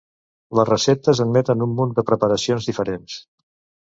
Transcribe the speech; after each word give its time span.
Les 0.59 0.69
receptes 0.69 1.19
admeten 1.25 1.61
un 1.65 1.75
munt 1.79 1.93
de 1.99 2.05
preparacions 2.07 2.71
diferents. 2.71 3.19